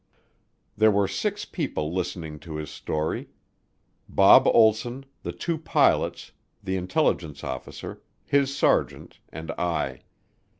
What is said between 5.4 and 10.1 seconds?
pilots, the intelligence officer, his sergeant, and I.